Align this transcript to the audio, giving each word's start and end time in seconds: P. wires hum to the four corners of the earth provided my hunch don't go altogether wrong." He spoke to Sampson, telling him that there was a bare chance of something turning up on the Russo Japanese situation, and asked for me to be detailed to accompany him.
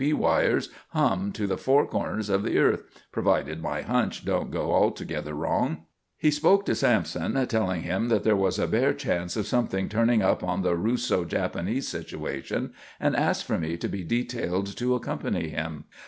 P. 0.01 0.13
wires 0.13 0.69
hum 0.93 1.31
to 1.33 1.45
the 1.45 1.59
four 1.59 1.85
corners 1.85 2.27
of 2.29 2.41
the 2.41 2.57
earth 2.57 2.81
provided 3.11 3.61
my 3.61 3.83
hunch 3.83 4.25
don't 4.25 4.49
go 4.49 4.71
altogether 4.71 5.35
wrong." 5.35 5.83
He 6.17 6.31
spoke 6.31 6.65
to 6.65 6.73
Sampson, 6.73 7.45
telling 7.45 7.83
him 7.83 8.07
that 8.09 8.23
there 8.23 8.35
was 8.35 8.57
a 8.57 8.65
bare 8.65 8.95
chance 8.95 9.35
of 9.37 9.45
something 9.45 9.89
turning 9.89 10.23
up 10.23 10.43
on 10.43 10.63
the 10.63 10.75
Russo 10.75 11.23
Japanese 11.23 11.87
situation, 11.87 12.73
and 12.99 13.15
asked 13.15 13.45
for 13.45 13.59
me 13.59 13.77
to 13.77 13.87
be 13.87 14.03
detailed 14.03 14.75
to 14.75 14.95
accompany 14.95 15.49
him. 15.49 15.83